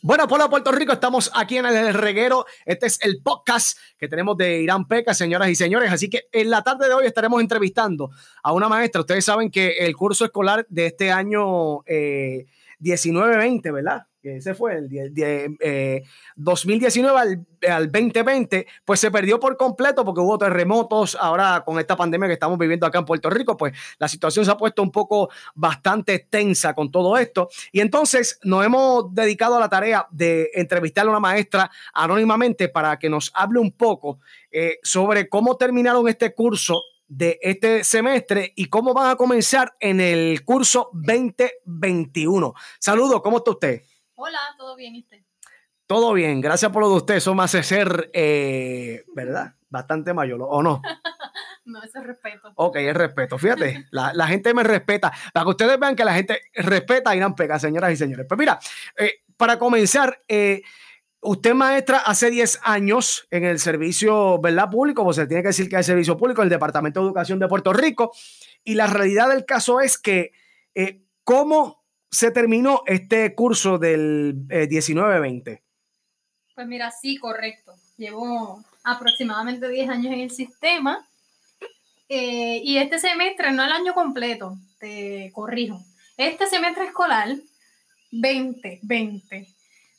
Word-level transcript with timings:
Bueno, 0.00 0.28
pueblo 0.28 0.44
de 0.44 0.50
Puerto 0.50 0.70
Rico, 0.70 0.92
estamos 0.92 1.28
aquí 1.34 1.56
en 1.56 1.66
el 1.66 1.92
reguero. 1.92 2.46
Este 2.64 2.86
es 2.86 3.00
el 3.02 3.20
podcast 3.20 3.76
que 3.98 4.06
tenemos 4.06 4.36
de 4.36 4.62
Irán 4.62 4.86
Peca, 4.86 5.12
señoras 5.12 5.48
y 5.48 5.56
señores. 5.56 5.90
Así 5.90 6.08
que 6.08 6.28
en 6.30 6.50
la 6.50 6.62
tarde 6.62 6.86
de 6.86 6.94
hoy 6.94 7.04
estaremos 7.04 7.40
entrevistando 7.40 8.10
a 8.44 8.52
una 8.52 8.68
maestra. 8.68 9.00
Ustedes 9.00 9.24
saben 9.24 9.50
que 9.50 9.70
el 9.78 9.96
curso 9.96 10.24
escolar 10.24 10.64
de 10.68 10.86
este 10.86 11.10
año 11.10 11.82
eh, 11.84 12.46
19-20, 12.78 13.72
¿verdad? 13.72 14.06
Ese 14.36 14.54
fue 14.54 14.76
el 14.76 14.88
de, 14.88 16.04
2019 16.36 17.40
eh, 17.60 17.68
al, 17.68 17.90
2020, 17.90 18.66
pues 18.84 19.00
se 19.00 19.10
perdió 19.10 19.40
por 19.40 19.56
completo 19.56 20.04
porque 20.04 20.20
hubo 20.20 20.38
terremotos. 20.38 21.16
Ahora 21.20 21.62
con 21.64 21.78
esta 21.78 21.96
pandemia 21.96 22.28
que 22.28 22.34
estamos 22.34 22.58
viviendo 22.58 22.86
acá 22.86 22.98
en 22.98 23.04
Puerto 23.04 23.30
Rico, 23.30 23.56
pues 23.56 23.72
la 23.98 24.08
situación 24.08 24.44
se 24.44 24.50
ha 24.50 24.56
puesto 24.56 24.82
un 24.82 24.90
poco 24.90 25.30
bastante 25.54 26.26
tensa 26.30 26.74
con 26.74 26.90
todo 26.90 27.16
esto. 27.16 27.48
Y 27.72 27.80
entonces 27.80 28.38
nos 28.42 28.64
hemos 28.64 29.14
dedicado 29.14 29.56
a 29.56 29.60
la 29.60 29.68
tarea 29.68 30.06
de 30.10 30.50
entrevistar 30.54 31.06
a 31.06 31.10
una 31.10 31.20
maestra 31.20 31.70
anónimamente 31.92 32.68
para 32.68 32.98
que 32.98 33.08
nos 33.08 33.30
hable 33.34 33.58
un 33.60 33.72
poco 33.72 34.18
eh, 34.50 34.78
sobre 34.82 35.28
cómo 35.28 35.56
terminaron 35.56 36.08
este 36.08 36.34
curso 36.34 36.82
de 37.08 37.38
este 37.42 37.84
semestre 37.84 38.52
y 38.54 38.66
cómo 38.66 38.92
van 38.92 39.10
a 39.10 39.16
comenzar 39.16 39.74
en 39.80 40.00
el 40.00 40.44
curso 40.44 40.90
2021. 40.92 42.54
Saludos, 42.78 43.22
¿cómo 43.22 43.38
está 43.38 43.50
usted? 43.50 43.82
Hola, 44.20 44.40
¿todo 44.56 44.74
bien 44.74 44.96
y 44.96 45.02
usted? 45.02 45.18
Todo 45.86 46.12
bien, 46.12 46.40
gracias 46.40 46.72
por 46.72 46.82
lo 46.82 46.90
de 46.90 46.96
usted. 46.96 47.14
Eso 47.14 47.36
me 47.36 47.44
hace 47.44 47.62
ser, 47.62 48.10
eh, 48.12 49.04
¿verdad? 49.14 49.54
Bastante 49.70 50.12
mayor, 50.12 50.40
¿o 50.42 50.60
no? 50.60 50.82
no, 51.64 51.80
eso 51.84 52.00
es 52.00 52.04
respeto. 52.04 52.50
Ok, 52.56 52.78
es 52.78 52.96
respeto. 52.96 53.38
Fíjate, 53.38 53.86
la, 53.92 54.26
gente 54.26 54.52
me 54.54 54.64
respeta. 54.64 55.12
Para 55.32 55.44
que 55.44 55.50
ustedes 55.50 55.78
vean 55.78 55.94
que 55.94 56.04
la 56.04 56.14
gente 56.14 56.40
respeta 56.52 57.10
a 57.10 57.16
Irán 57.16 57.36
Pega, 57.36 57.60
señoras 57.60 57.92
y 57.92 57.96
señores. 57.96 58.26
Pues 58.28 58.36
mira, 58.36 58.58
eh, 58.96 59.22
para 59.36 59.56
comenzar, 59.56 60.20
eh, 60.26 60.62
usted 61.20 61.54
maestra 61.54 61.98
hace 61.98 62.28
10 62.28 62.58
años 62.64 63.28
en 63.30 63.44
el 63.44 63.60
servicio, 63.60 64.40
¿verdad? 64.40 64.68
Público, 64.68 65.04
pues 65.04 65.14
se 65.14 65.28
tiene 65.28 65.44
que 65.44 65.50
decir 65.50 65.68
que 65.68 65.76
hay 65.76 65.84
servicio 65.84 66.16
público, 66.16 66.42
el 66.42 66.48
Departamento 66.48 66.98
de 66.98 67.06
Educación 67.06 67.38
de 67.38 67.46
Puerto 67.46 67.72
Rico. 67.72 68.10
Y 68.64 68.74
la 68.74 68.88
realidad 68.88 69.28
del 69.28 69.44
caso 69.44 69.80
es 69.80 69.96
que, 69.96 70.32
¿cómo 71.22 71.78
se 72.10 72.30
terminó 72.30 72.82
este 72.86 73.34
curso 73.34 73.78
del 73.78 74.46
19-20? 74.48 75.48
Eh, 75.48 75.62
pues 76.54 76.66
mira, 76.66 76.90
sí, 76.90 77.16
correcto. 77.18 77.74
Llevo 77.96 78.64
aproximadamente 78.82 79.68
10 79.68 79.90
años 79.90 80.12
en 80.12 80.20
el 80.20 80.30
sistema. 80.30 81.06
Eh, 82.08 82.60
y 82.64 82.78
este 82.78 82.98
semestre, 82.98 83.52
no 83.52 83.62
el 83.62 83.72
año 83.72 83.92
completo, 83.94 84.56
te 84.80 85.30
corrijo. 85.34 85.78
Este 86.16 86.46
semestre 86.46 86.86
escolar, 86.86 87.36
2020. 88.10 89.46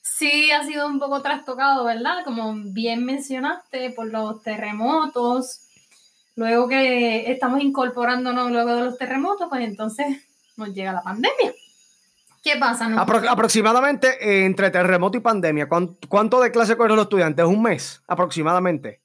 Sí 0.02 0.52
ha 0.52 0.64
sido 0.66 0.88
un 0.88 1.00
poco 1.00 1.22
trastocado, 1.22 1.86
¿verdad? 1.86 2.24
Como 2.26 2.54
bien 2.74 3.06
mencionaste, 3.06 3.92
por 3.92 4.08
los 4.08 4.42
terremotos. 4.42 5.68
Luego 6.36 6.68
que 6.68 7.32
estamos 7.32 7.62
incorporándonos 7.62 8.52
luego 8.52 8.76
de 8.76 8.84
los 8.84 8.98
terremotos, 8.98 9.48
pues 9.50 9.64
entonces 9.64 10.08
nos 10.58 10.74
llega 10.74 10.92
la 10.92 11.04
pandemia. 11.04 11.54
¿Qué 12.52 12.58
pasa? 12.60 12.90
aproximadamente 13.00 14.08
eh, 14.20 14.46
entre 14.46 14.72
terremoto 14.72 15.18
y 15.18 15.22
pandemia, 15.22 15.68
¿cuánto, 15.70 16.42
de 16.42 16.52
clase 16.52 16.76
cogen 16.76 16.96
los 16.96 17.04
estudiantes? 17.04 17.46
¿Un 17.46 17.62
mes 17.62 18.02
aproximadamente? 18.08 19.02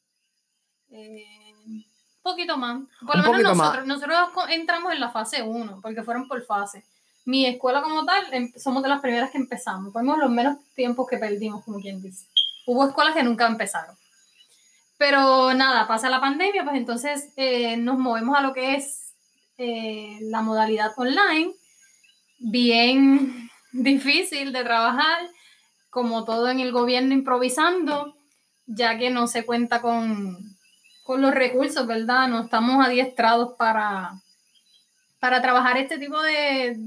Eh, 0.91 1.53
un 1.67 1.85
poquito 2.23 2.57
más. 2.57 2.83
Por 3.05 3.19
lo 3.19 3.33
menos 3.33 3.57
nosotros, 3.57 3.87
nosotros 3.87 4.17
entramos 4.49 4.95
en 4.95 5.01
la 5.01 5.11
fase 5.11 5.43
1, 5.43 5.81
porque 5.83 6.03
fueron 6.03 6.27
por 6.27 6.43
fase. 6.47 6.85
Mi 7.27 7.47
escuela 7.47 7.83
como 7.83 8.07
tal, 8.07 8.33
em, 8.33 8.51
somos 8.57 8.83
de 8.83 8.89
las 8.89 9.01
primeras 9.01 9.31
que 9.31 9.39
empezamos. 9.39 9.93
Fuimos 9.93 10.19
los 10.19 10.31
menos 10.31 10.57
tiempos 10.75 11.07
que 11.07 11.19
perdimos, 11.19 11.65
como 11.65 11.81
quien 11.81 12.01
dice. 12.01 12.27
Hubo 12.67 12.89
escuelas 12.89 13.15
que 13.15 13.23
nunca 13.23 13.47
empezaron. 13.47 13.95
Pero 14.97 15.53
nada, 15.53 15.87
pasa 15.87 16.09
la 16.09 16.21
pandemia, 16.21 16.65
pues 16.65 16.77
entonces 16.77 17.29
eh, 17.37 17.77
nos 17.77 17.99
movemos 17.99 18.39
a 18.39 18.41
lo 18.41 18.55
que 18.55 18.77
es 18.77 19.01
la 19.57 20.43
modalidad 20.43 20.93
online 20.97 21.53
bien 22.39 23.44
difícil 23.75 24.53
de 24.53 24.65
trabajar, 24.65 25.29
como 25.91 26.25
todo 26.25 26.49
en 26.49 26.61
el 26.61 26.73
gobierno 26.73 27.13
improvisando, 27.13 28.15
ya 28.67 28.97
que 28.97 29.11
no 29.11 29.27
se 29.27 29.45
cuenta 29.45 29.81
con, 29.81 30.39
los 31.07 31.35
recursos, 31.35 31.87
¿verdad? 31.87 32.29
No 32.29 32.45
estamos 32.45 32.85
adiestrados 32.85 33.57
para, 33.59 34.13
para 35.21 35.43
trabajar 35.43 35.77
este 35.77 35.99
tipo 35.99 36.23
de, 36.23 36.79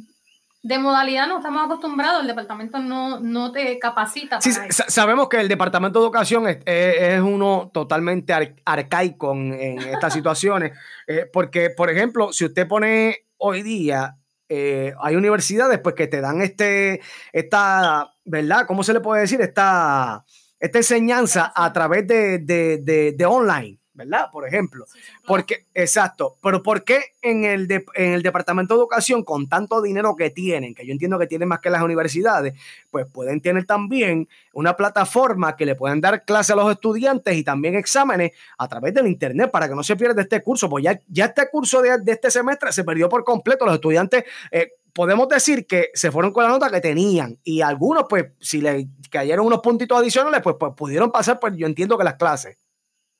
modalidad 0.79 1.27
no 1.27 1.37
estamos 1.37 1.65
acostumbrados, 1.65 2.21
el 2.21 2.27
departamento 2.27 2.79
no, 2.79 3.51
te 3.51 3.77
capacita. 3.79 4.41
sí, 4.41 4.51
sabemos 4.69 5.29
que 5.29 5.39
el 5.39 5.47
departamento 5.47 5.99
de 5.99 6.05
educación 6.05 6.47
es, 6.65 7.21
uno 7.21 7.69
totalmente 7.73 8.33
arcaico 8.65 9.33
en, 9.33 9.77
estas 9.79 10.13
situaciones, 10.13 10.71
eh, 11.05 11.29
porque, 11.31 11.69
por 11.69 11.89
ejemplo, 11.89 12.33
si 12.33 12.45
usted 12.45 12.67
pone 12.67 13.27
hoy 13.37 13.61
día 13.61 14.17
eh, 14.49 14.93
hay 15.01 15.15
universidades 15.15 15.79
pues 15.79 15.95
que 15.95 16.07
te 16.07 16.21
dan 16.21 16.41
este, 16.41 17.01
esta, 17.31 18.13
¿verdad? 18.25 18.65
¿Cómo 18.67 18.83
se 18.83 18.93
le 18.93 19.01
puede 19.01 19.21
decir? 19.21 19.41
Esta, 19.41 20.25
esta 20.59 20.77
enseñanza 20.77 21.51
a 21.55 21.71
través 21.73 22.07
de, 22.07 22.39
de, 22.39 23.13
de 23.15 23.25
online. 23.25 23.79
¿Verdad? 23.97 24.27
Por 24.31 24.47
ejemplo. 24.47 24.85
Porque, 25.25 25.65
exacto, 25.73 26.37
pero 26.41 26.63
¿por 26.63 26.83
qué 26.83 26.99
en 27.21 27.43
el, 27.43 27.69
en 27.95 28.13
el 28.13 28.21
Departamento 28.21 28.75
de 28.75 28.79
Educación, 28.79 29.23
con 29.23 29.49
tanto 29.49 29.81
dinero 29.81 30.15
que 30.15 30.29
tienen, 30.29 30.73
que 30.73 30.85
yo 30.85 30.93
entiendo 30.93 31.19
que 31.19 31.27
tienen 31.27 31.49
más 31.49 31.59
que 31.59 31.69
las 31.69 31.81
universidades, 31.81 32.53
pues 32.91 33.07
pueden 33.11 33.41
tener 33.41 33.65
también 33.65 34.29
una 34.53 34.77
plataforma 34.77 35.55
que 35.55 35.65
le 35.65 35.75
pueden 35.75 35.99
dar 35.99 36.23
clase 36.23 36.53
a 36.53 36.55
los 36.55 36.71
estudiantes 36.71 37.35
y 37.35 37.43
también 37.43 37.75
exámenes 37.75 38.31
a 38.57 38.67
través 38.67 38.93
del 38.93 39.07
Internet 39.07 39.51
para 39.51 39.67
que 39.67 39.75
no 39.75 39.83
se 39.83 39.95
pierda 39.95 40.21
este 40.21 40.41
curso? 40.41 40.69
Pues 40.69 40.83
ya, 40.83 40.99
ya 41.07 41.25
este 41.25 41.49
curso 41.49 41.81
de, 41.81 41.99
este 42.05 42.29
semestre 42.31 42.71
se 42.71 42.83
perdió 42.83 43.09
por 43.09 43.23
completo. 43.23 43.65
Los 43.65 43.75
estudiantes... 43.75 44.23
Eh, 44.51 44.71
podemos 44.93 45.29
decir 45.29 45.67
que 45.67 45.91
se 45.93 46.09
fueron 46.09 46.33
con 46.33 46.43
la 46.43 46.49
nota 46.49 46.71
que 46.71 46.81
tenían 46.81 47.37
y 47.43 47.61
algunos, 47.61 48.05
pues, 48.09 48.31
si 48.39 48.61
le 48.61 48.87
cayeron 49.11 49.45
unos 49.45 49.59
puntitos 49.59 49.95
adicionales, 49.95 50.41
pues, 50.41 50.55
pues 50.59 50.73
pudieron 50.75 51.11
pasar, 51.11 51.39
pues 51.39 51.53
yo 51.55 51.67
entiendo 51.67 51.99
que 51.99 52.03
las 52.03 52.15
clases. 52.15 52.57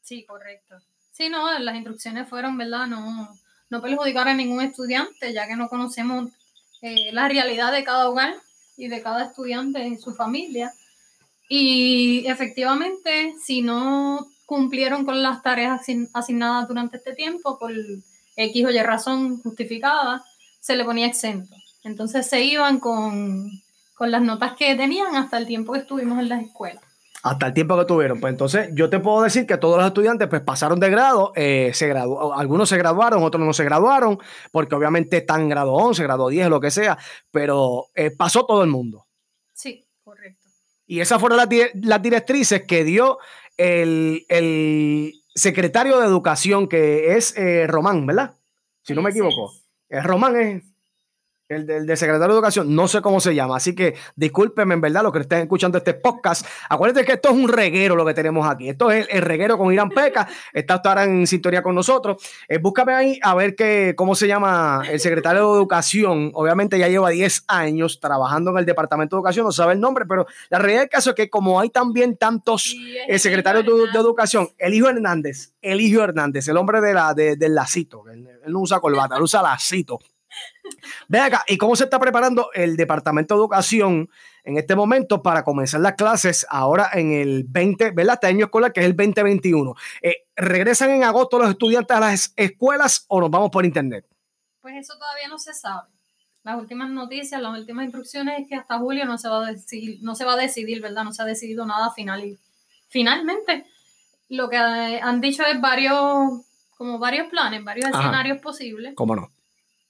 Sí, 0.07 0.23
correcto. 0.23 0.77
Sí, 1.11 1.27
no, 1.27 1.59
las 1.59 1.75
instrucciones 1.75 2.29
fueron, 2.29 2.57
¿verdad? 2.57 2.87
No, 2.87 3.37
no 3.69 3.81
perjudicar 3.81 4.29
a 4.29 4.33
ningún 4.33 4.61
estudiante, 4.61 5.33
ya 5.33 5.47
que 5.47 5.57
no 5.57 5.67
conocemos 5.67 6.29
eh, 6.81 7.11
la 7.11 7.27
realidad 7.27 7.73
de 7.73 7.83
cada 7.83 8.09
hogar 8.09 8.33
y 8.77 8.87
de 8.87 9.01
cada 9.01 9.25
estudiante 9.25 9.85
y 9.85 9.97
su 9.97 10.15
familia. 10.15 10.71
Y 11.49 12.25
efectivamente, 12.25 13.35
si 13.43 13.61
no 13.61 14.29
cumplieron 14.45 15.03
con 15.03 15.21
las 15.21 15.43
tareas 15.43 15.81
asignadas 16.13 16.69
durante 16.69 16.95
este 16.95 17.13
tiempo, 17.13 17.59
por 17.59 17.73
X 18.37 18.65
o 18.65 18.69
Y 18.69 18.79
razón 18.83 19.41
justificada, 19.41 20.23
se 20.61 20.77
le 20.77 20.85
ponía 20.85 21.07
exento. 21.07 21.53
Entonces 21.83 22.27
se 22.27 22.45
iban 22.45 22.79
con, 22.79 23.51
con 23.93 24.09
las 24.09 24.21
notas 24.21 24.55
que 24.55 24.73
tenían 24.75 25.17
hasta 25.17 25.37
el 25.37 25.47
tiempo 25.47 25.73
que 25.73 25.79
estuvimos 25.79 26.17
en 26.19 26.29
las 26.29 26.43
escuelas 26.43 26.86
hasta 27.27 27.47
el 27.47 27.53
tiempo 27.53 27.77
que 27.77 27.85
tuvieron. 27.85 28.19
Pues 28.19 28.31
entonces 28.31 28.69
yo 28.73 28.89
te 28.89 28.99
puedo 28.99 29.21
decir 29.21 29.45
que 29.45 29.57
todos 29.57 29.77
los 29.77 29.85
estudiantes 29.85 30.27
pues 30.27 30.41
pasaron 30.41 30.79
de 30.79 30.89
grado, 30.89 31.33
eh, 31.35 31.71
se 31.73 31.87
graduó, 31.87 32.33
algunos 32.33 32.69
se 32.69 32.77
graduaron, 32.77 33.23
otros 33.23 33.45
no 33.45 33.53
se 33.53 33.63
graduaron, 33.63 34.19
porque 34.51 34.75
obviamente 34.75 35.17
están 35.17 35.49
grado 35.49 35.73
11, 35.73 36.03
grado 36.03 36.29
10, 36.29 36.49
lo 36.49 36.61
que 36.61 36.71
sea, 36.71 36.97
pero 37.31 37.87
eh, 37.95 38.11
pasó 38.11 38.45
todo 38.45 38.63
el 38.63 38.69
mundo. 38.69 39.07
Sí, 39.53 39.85
correcto. 40.03 40.47
Y 40.85 41.01
esas 41.01 41.19
fueron 41.19 41.37
las, 41.37 41.49
las 41.73 42.01
directrices 42.01 42.63
que 42.63 42.83
dio 42.83 43.19
el, 43.57 45.13
secretario 45.35 45.99
de 45.99 46.07
Educación, 46.07 46.67
que 46.67 47.15
es 47.15 47.37
eh, 47.37 47.67
Román, 47.67 48.05
¿verdad? 48.07 48.35
Si 48.81 48.93
no 48.93 49.01
me 49.01 49.11
equivoco. 49.11 49.51
Es 49.89 50.03
Román, 50.03 50.35
es... 50.35 50.63
El 51.49 51.65
del 51.65 51.87
secretario 51.95 52.27
de 52.27 52.33
Educación, 52.33 52.75
no 52.75 52.89
sé 52.89 53.01
cómo 53.01 53.21
se 53.21 53.33
llama. 53.33 53.55
Así 53.55 53.73
que 53.73 53.95
discúlpenme, 54.17 54.73
en 54.73 54.81
verdad, 54.81 55.01
los 55.01 55.13
que 55.13 55.19
estén 55.19 55.39
escuchando 55.39 55.77
este 55.77 55.93
podcast. 55.93 56.45
Acuérdense 56.67 57.05
que 57.05 57.13
esto 57.13 57.29
es 57.29 57.35
un 57.35 57.47
reguero 57.47 57.95
lo 57.95 58.05
que 58.05 58.13
tenemos 58.13 58.45
aquí. 58.45 58.67
Esto 58.67 58.91
es 58.91 59.07
el, 59.09 59.21
reguero 59.21 59.57
con 59.57 59.71
Irán 59.71 59.89
Peca. 59.89 60.27
Está 60.51 60.81
ahora 60.83 61.05
en 61.05 61.25
sintonía 61.25 61.63
con 61.63 61.73
nosotros. 61.73 62.21
Eh, 62.49 62.57
búscame 62.57 62.93
ahí 62.93 63.19
a 63.23 63.33
ver 63.33 63.55
qué 63.55 63.93
cómo 63.95 64.13
se 64.13 64.27
llama 64.27 64.83
el 64.91 64.99
secretario 64.99 65.53
de 65.53 65.57
Educación. 65.59 66.31
Obviamente 66.33 66.77
ya 66.77 66.89
lleva 66.89 67.11
10 67.11 67.45
años 67.47 68.01
trabajando 68.01 68.51
en 68.51 68.57
el 68.57 68.65
Departamento 68.65 69.15
de 69.15 69.19
Educación, 69.19 69.45
no 69.45 69.53
sabe 69.53 69.71
el 69.71 69.79
nombre, 69.79 70.05
pero 70.05 70.27
la 70.49 70.59
realidad 70.59 70.81
del 70.81 70.89
caso 70.89 71.11
es 71.11 71.15
que 71.15 71.29
como 71.29 71.61
hay 71.61 71.69
también 71.69 72.17
tantos 72.17 72.75
eh, 73.07 73.17
secretarios 73.19 73.63
de, 73.63 73.97
Educación, 73.97 74.49
el 74.57 74.73
hijo 74.73 74.89
Hernández, 74.89 75.53
el 75.61 75.79
hijo 75.79 76.03
Hernández, 76.03 76.47
el 76.49 76.57
hombre 76.57 76.81
de 76.81 76.93
la, 76.93 77.13
del 77.13 77.55
lacito, 77.55 78.03
él, 78.09 78.27
él 78.45 78.51
no 78.51 78.59
usa 78.59 78.81
corbata, 78.81 79.15
él 79.15 79.23
usa 79.23 79.41
lacito. 79.41 79.99
Ve 81.07 81.19
acá, 81.19 81.43
¿y 81.47 81.57
cómo 81.57 81.75
se 81.75 81.85
está 81.85 81.99
preparando 81.99 82.49
el 82.53 82.75
Departamento 82.75 83.35
de 83.35 83.39
Educación 83.39 84.09
en 84.43 84.57
este 84.57 84.75
momento 84.75 85.21
para 85.21 85.43
comenzar 85.43 85.81
las 85.81 85.95
clases 85.95 86.47
ahora 86.49 86.89
en 86.93 87.11
el 87.11 87.43
20, 87.43 87.91
¿verdad? 87.91 88.13
Este 88.13 88.27
año 88.27 88.45
escolar 88.45 88.71
que 88.71 88.79
es 88.79 88.85
el 88.85 88.95
2021. 88.95 89.75
Eh, 90.01 90.25
¿Regresan 90.37 90.91
en 90.91 91.03
agosto 91.03 91.37
los 91.37 91.49
estudiantes 91.49 91.95
a 91.95 91.99
las 91.99 92.33
escuelas 92.37 93.05
o 93.09 93.19
nos 93.19 93.29
vamos 93.29 93.49
por 93.49 93.65
internet? 93.65 94.05
Pues 94.61 94.75
eso 94.75 94.97
todavía 94.97 95.27
no 95.27 95.37
se 95.37 95.53
sabe. 95.53 95.89
las 96.43 96.57
últimas 96.57 96.89
noticias, 96.89 97.41
las 97.41 97.57
últimas 97.57 97.83
instrucciones 97.83 98.39
es 98.39 98.47
que 98.47 98.55
hasta 98.55 98.77
julio 98.77 99.05
no 99.05 99.17
se 99.17 99.27
va 99.27 99.45
a 99.45 99.51
decidir, 99.51 99.99
no 100.01 100.15
se 100.15 100.23
va 100.23 100.33
a 100.33 100.37
decidir, 100.37 100.81
¿verdad? 100.81 101.03
No 101.03 101.11
se 101.11 101.21
ha 101.21 101.25
decidido 101.25 101.65
nada 101.65 101.91
final. 101.91 102.23
Y 102.23 102.37
finalmente, 102.87 103.65
lo 104.29 104.49
que 104.49 104.57
han 104.57 105.19
dicho 105.19 105.43
es 105.43 105.59
varios, 105.59 106.41
como 106.77 106.99
varios 106.99 107.27
planes, 107.27 107.63
varios 107.65 107.89
escenarios 107.89 108.39
posibles. 108.39 108.93
¿Cómo 108.95 109.13
no? 109.13 109.29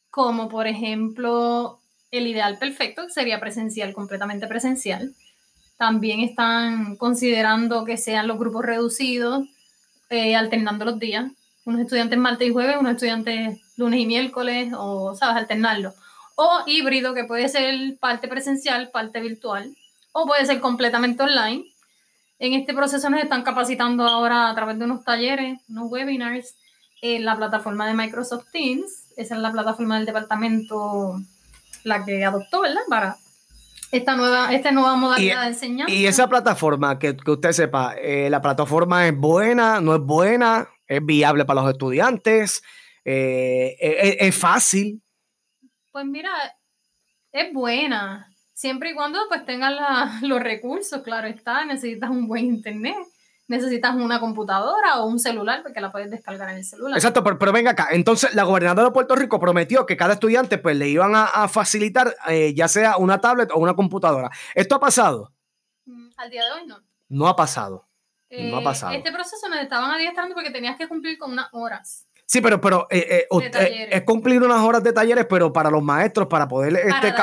Como 0.09 0.49
por 0.49 0.67
ejemplo, 0.67 1.79
el 2.11 2.27
ideal 2.27 2.57
perfecto 2.57 3.09
sería 3.09 3.39
presencial, 3.39 3.93
completamente 3.93 4.47
presencial. 4.47 5.13
También 5.77 6.21
están 6.21 6.95
considerando 6.95 7.85
que 7.85 7.97
sean 7.97 8.27
los 8.27 8.39
grupos 8.39 8.65
reducidos, 8.65 9.47
eh, 10.09 10.35
alternando 10.35 10.85
los 10.85 10.99
días. 10.99 11.31
Unos 11.65 11.81
estudiantes 11.81 12.17
martes 12.17 12.47
y 12.47 12.51
jueves, 12.53 12.77
unos 12.79 12.93
estudiantes 12.93 13.59
lunes 13.75 13.99
y 13.99 14.05
miércoles, 14.05 14.73
o, 14.75 15.15
¿sabes? 15.15 15.37
Alternarlo. 15.37 15.93
O 16.35 16.63
híbrido, 16.65 17.13
que 17.13 17.25
puede 17.25 17.49
ser 17.49 17.97
parte 17.99 18.27
presencial, 18.27 18.89
parte 18.89 19.21
virtual, 19.21 19.75
o 20.11 20.25
puede 20.25 20.45
ser 20.45 20.59
completamente 20.61 21.23
online. 21.23 21.65
En 22.39 22.53
este 22.53 22.73
proceso 22.73 23.09
nos 23.09 23.21
están 23.21 23.43
capacitando 23.43 24.07
ahora 24.07 24.49
a 24.49 24.55
través 24.55 24.79
de 24.79 24.85
unos 24.85 25.03
talleres, 25.03 25.59
unos 25.67 25.91
webinars, 25.91 26.55
en 27.01 27.25
la 27.25 27.35
plataforma 27.35 27.87
de 27.87 27.93
Microsoft 27.93 28.47
Teams. 28.51 29.06
Esa 29.17 29.35
es 29.35 29.41
la 29.41 29.51
plataforma 29.51 29.97
del 29.97 30.05
departamento, 30.05 31.19
la 31.83 32.05
que 32.05 32.23
adoptó, 32.23 32.61
¿verdad? 32.61 32.81
Para 32.87 33.17
esta 33.91 34.15
nueva, 34.15 34.53
esta 34.53 34.71
nueva 34.71 34.95
modalidad 34.95 35.41
de 35.41 35.47
enseñanza. 35.47 35.93
Y 35.93 36.05
esa 36.05 36.29
plataforma, 36.29 36.99
que, 36.99 37.17
que 37.17 37.31
usted 37.31 37.51
sepa, 37.51 37.95
eh, 37.97 38.29
¿la 38.29 38.41
plataforma 38.41 39.07
es 39.07 39.17
buena, 39.17 39.81
no 39.81 39.95
es 39.95 40.01
buena? 40.01 40.69
¿Es 40.85 41.03
viable 41.03 41.45
para 41.45 41.61
los 41.61 41.71
estudiantes? 41.71 42.61
Eh, 43.03 43.75
¿es, 44.19 44.35
fácil? 44.35 45.01
Pues 45.91 46.05
mira, 46.05 46.29
es 47.31 47.51
buena. 47.51 48.27
Siempre 48.53 48.91
y 48.91 48.93
cuando 48.93 49.19
pues 49.29 49.45
tengas 49.45 50.21
los 50.21 50.41
recursos, 50.41 51.01
claro 51.01 51.27
está, 51.27 51.65
necesitas 51.65 52.11
un 52.11 52.27
buen 52.27 52.45
internet 52.45 52.97
necesitas 53.47 53.95
una 53.95 54.19
computadora 54.19 54.99
o 54.99 55.07
un 55.07 55.19
celular 55.19 55.63
porque 55.63 55.81
la 55.81 55.91
puedes 55.91 56.09
descargar 56.11 56.49
en 56.49 56.57
el 56.57 56.65
celular. 56.65 56.97
Exacto, 56.97 57.23
pero, 57.23 57.51
venga 57.51 57.71
acá. 57.71 57.89
Entonces, 57.91 58.33
la 58.35 58.43
gobernadora 58.43 58.87
de 58.87 58.93
Puerto 58.93 59.15
Rico 59.15 59.39
prometió 59.39 59.85
que 59.85 59.97
cada 59.97 60.13
estudiante 60.13 60.57
pues 60.57 60.75
le 60.75 60.89
iban 60.89 61.13
a, 61.15 61.47
facilitar 61.47 62.15
eh, 62.27 62.53
ya 62.53 62.67
sea 62.67 62.97
una 62.97 63.19
tablet 63.19 63.49
o 63.53 63.59
una 63.59 63.75
computadora. 63.75 64.29
¿Esto 64.53 64.75
ha 64.75 64.79
pasado? 64.79 65.33
Mm, 65.85 66.09
al 66.17 66.29
día 66.29 66.43
de 66.43 66.51
hoy 66.51 66.67
no. 66.67 66.83
No 67.09 67.27
ha 67.27 67.35
pasado. 67.35 67.87
no 68.29 68.57
ha 68.57 68.61
eh, 68.61 68.63
pasado. 68.63 68.93
Este 68.93 69.11
proceso 69.11 69.47
nos 69.47 69.59
estaban 69.59 69.91
adiestrando 69.91 70.35
porque 70.35 70.51
tenías 70.51 70.77
que 70.77 70.87
cumplir 70.87 71.17
con 71.17 71.31
unas 71.31 71.47
horas. 71.53 72.06
Sí, 72.29 72.41
pero, 72.41 72.59
pero 72.59 72.87
eh, 72.89 73.25
eh, 73.31 73.87
es 73.89 74.01
cumplir 74.03 74.43
unas 74.43 74.61
horas 74.61 74.83
de 74.83 74.91
talleres, 74.91 75.25
pero 75.29 75.53
para 75.53 75.71
los 75.71 75.81
maestros, 75.81 76.27
para 76.27 76.45
poder 76.45 76.75
este, 76.75 77.13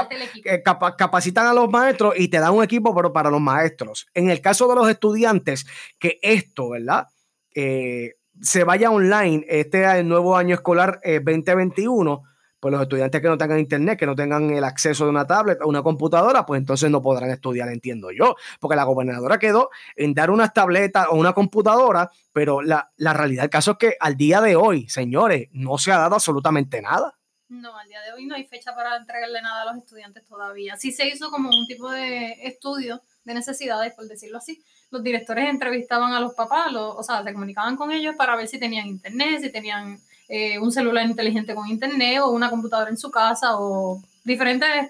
eh, 0.46 0.62
capacitan 0.62 1.46
a 1.46 1.52
los 1.52 1.68
maestros 1.68 2.14
y 2.16 2.28
te 2.28 2.38
dan 2.38 2.54
un 2.54 2.64
equipo, 2.64 2.94
pero 2.94 3.12
para 3.12 3.30
los 3.30 3.40
maestros. 3.40 4.06
En 4.14 4.30
el 4.30 4.40
caso 4.40 4.66
de 4.66 4.76
los 4.76 4.88
estudiantes, 4.88 5.66
que 5.98 6.18
esto, 6.22 6.70
¿verdad? 6.70 7.06
se 7.54 8.64
vaya 8.64 8.90
online 8.90 9.44
este 9.48 10.02
nuevo 10.02 10.36
año 10.36 10.54
escolar 10.54 11.00
2021 11.04 12.22
pues 12.64 12.72
los 12.72 12.80
estudiantes 12.80 13.20
que 13.20 13.28
no 13.28 13.36
tengan 13.36 13.58
internet, 13.58 13.98
que 13.98 14.06
no 14.06 14.14
tengan 14.14 14.48
el 14.48 14.64
acceso 14.64 15.04
de 15.04 15.10
una 15.10 15.26
tablet 15.26 15.60
o 15.60 15.68
una 15.68 15.82
computadora, 15.82 16.46
pues 16.46 16.58
entonces 16.58 16.90
no 16.90 17.02
podrán 17.02 17.28
estudiar, 17.28 17.68
entiendo 17.68 18.10
yo, 18.10 18.36
porque 18.58 18.74
la 18.74 18.84
gobernadora 18.84 19.38
quedó 19.38 19.68
en 19.96 20.14
dar 20.14 20.30
unas 20.30 20.54
tabletas 20.54 21.08
o 21.10 21.16
una 21.16 21.34
computadora, 21.34 22.10
pero 22.32 22.62
la, 22.62 22.90
realidad 22.96 23.42
del 23.42 23.50
caso 23.50 23.72
es 23.72 23.76
que 23.76 23.96
al 24.00 24.16
día 24.16 24.40
de 24.40 24.56
hoy, 24.56 24.88
señores, 24.88 25.50
no 25.52 25.76
se 25.76 25.92
ha 25.92 25.98
dado 25.98 26.14
absolutamente 26.14 26.80
nada. 26.80 27.14
No, 27.50 27.76
al 27.76 27.86
día 27.86 28.00
de 28.00 28.14
hoy 28.14 28.24
no 28.24 28.34
hay 28.34 28.46
fecha 28.46 28.74
para 28.74 28.96
entregarle 28.96 29.42
nada 29.42 29.60
a 29.60 29.66
los 29.66 29.84
estudiantes 29.84 30.24
todavía. 30.24 30.78
Sí 30.78 30.90
se 30.90 31.06
hizo 31.06 31.30
como 31.30 31.50
un 31.50 31.66
tipo 31.66 31.90
de 31.90 32.32
estudio 32.44 33.02
de 33.24 33.34
necesidades, 33.34 33.92
por 33.92 34.06
decirlo 34.08 34.38
así. 34.38 34.64
Los 34.90 35.02
directores 35.02 35.50
entrevistaban 35.50 36.14
a 36.14 36.20
los 36.20 36.32
papás, 36.32 36.68
o 36.74 37.02
sea, 37.02 37.22
se 37.22 37.32
comunicaban 37.34 37.76
con 37.76 37.92
ellos 37.92 38.14
para 38.16 38.36
ver 38.36 38.48
si 38.48 38.58
tenían 38.58 38.86
internet, 38.86 39.42
si 39.42 39.52
tenían 39.52 39.98
eh, 40.28 40.58
un 40.58 40.72
celular 40.72 41.06
inteligente 41.06 41.54
con 41.54 41.68
internet 41.68 42.20
o 42.22 42.30
una 42.30 42.48
computadora 42.48 42.90
en 42.90 42.96
su 42.96 43.10
casa 43.10 43.58
o 43.58 44.02
diferentes 44.24 44.88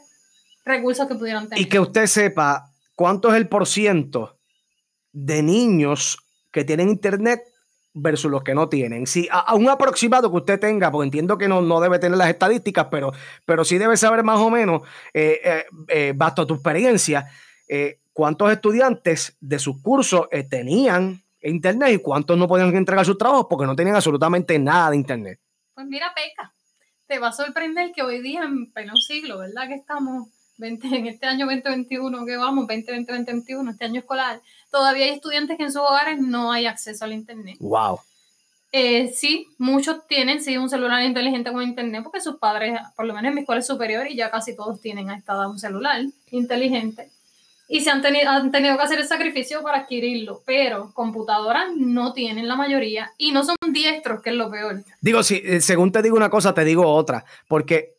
recursos 0.64 1.08
que 1.08 1.16
pudieran 1.16 1.48
tener. 1.48 1.60
Y 1.60 1.68
que 1.68 1.80
usted 1.80 2.06
sepa 2.06 2.70
cuánto 2.94 3.30
es 3.30 3.36
el 3.36 3.48
por 3.48 3.66
ciento 3.66 4.38
de 5.12 5.42
niños 5.42 6.18
que 6.52 6.64
tienen 6.64 6.88
internet 6.88 7.42
versus 7.94 8.30
los 8.30 8.44
que 8.44 8.54
no 8.54 8.68
tienen. 8.68 9.06
Si 9.06 9.28
a, 9.30 9.54
un 9.54 9.68
aproximado 9.68 10.30
que 10.30 10.36
usted 10.36 10.60
tenga, 10.60 10.90
porque 10.90 11.06
entiendo 11.06 11.36
que 11.36 11.48
no, 11.48 11.62
no 11.62 11.80
debe 11.80 11.98
tener 11.98 12.16
las 12.16 12.28
estadísticas, 12.28 12.86
pero, 12.90 13.12
pero 13.44 13.64
sí 13.64 13.76
debe 13.78 13.96
saber 13.96 14.22
más 14.22 14.38
o 14.38 14.50
menos, 14.50 14.82
eh, 15.12 15.40
eh, 15.44 15.64
eh 15.88 16.12
basto 16.14 16.46
tu 16.46 16.54
experiencia, 16.54 17.26
cuántos 18.12 18.52
estudiantes 18.52 19.36
de 19.40 19.58
sus 19.58 19.82
cursos 19.82 20.28
tenían 20.48 21.23
internet 21.50 21.92
y 21.92 21.98
cuántos 21.98 22.36
no 22.36 22.48
podían 22.48 22.74
entregar 22.74 23.04
sus 23.04 23.18
trabajos 23.18 23.46
porque 23.48 23.66
no 23.66 23.76
tenían 23.76 23.96
absolutamente 23.96 24.58
nada 24.58 24.90
de 24.90 24.96
internet. 24.96 25.40
Pues 25.74 25.86
mira, 25.86 26.12
Peca, 26.14 26.52
te 27.06 27.18
va 27.18 27.28
a 27.28 27.32
sorprender 27.32 27.92
que 27.92 28.02
hoy 28.02 28.20
día, 28.20 28.42
en 28.42 28.72
pleno 28.72 28.96
siglo, 28.96 29.38
¿verdad? 29.38 29.68
Que 29.68 29.74
estamos 29.74 30.28
20, 30.56 30.86
en 30.86 31.06
este 31.06 31.26
año 31.26 31.46
2021 31.46 32.26
que 32.26 32.36
vamos, 32.36 32.66
2020, 32.66 33.12
2021, 33.12 33.70
este 33.70 33.84
año 33.84 34.00
escolar, 34.00 34.40
todavía 34.70 35.06
hay 35.06 35.12
estudiantes 35.12 35.56
que 35.56 35.64
en 35.64 35.72
sus 35.72 35.82
hogares 35.82 36.20
no 36.20 36.52
hay 36.52 36.66
acceso 36.66 37.04
al 37.04 37.12
internet. 37.12 37.56
Wow. 37.60 38.00
Eh, 38.72 39.12
sí, 39.14 39.46
muchos 39.58 40.04
tienen 40.08 40.42
sí 40.42 40.56
un 40.56 40.68
celular 40.68 41.02
inteligente 41.04 41.52
con 41.52 41.62
internet 41.62 42.02
porque 42.02 42.20
sus 42.20 42.36
padres, 42.36 42.80
por 42.96 43.06
lo 43.06 43.14
menos 43.14 43.28
en 43.28 43.34
mi 43.34 43.40
escuela 43.42 43.62
superior, 43.62 44.06
y 44.08 44.16
ya 44.16 44.30
casi 44.30 44.56
todos 44.56 44.80
tienen 44.80 45.10
a 45.10 45.16
esta 45.16 45.34
edad 45.34 45.48
un 45.48 45.60
celular 45.60 46.02
inteligente 46.30 47.08
y 47.68 47.80
se 47.80 47.90
han 47.90 48.02
tenido, 48.02 48.30
han 48.30 48.50
tenido 48.50 48.76
que 48.76 48.82
hacer 48.82 48.98
el 48.98 49.06
sacrificio 49.06 49.62
para 49.62 49.78
adquirirlo, 49.78 50.42
pero 50.44 50.92
computadoras 50.92 51.68
no 51.76 52.12
tienen 52.12 52.48
la 52.48 52.56
mayoría 52.56 53.12
y 53.16 53.32
no 53.32 53.44
son 53.44 53.56
diestros, 53.72 54.20
que 54.20 54.30
es 54.30 54.36
lo 54.36 54.50
peor. 54.50 54.84
Digo, 55.00 55.22
si, 55.22 55.42
eh, 55.44 55.60
según 55.60 55.90
te 55.90 56.02
digo 56.02 56.16
una 56.16 56.30
cosa, 56.30 56.52
te 56.52 56.64
digo 56.64 56.86
otra, 56.86 57.24
porque 57.48 57.96